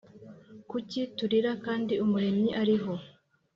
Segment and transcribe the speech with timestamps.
[0.69, 2.93] kuki turira kandi umuremyi ariho